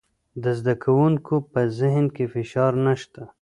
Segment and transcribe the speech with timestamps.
[0.43, 3.21] د زده کوونکو په ذهن کې فشار نشته.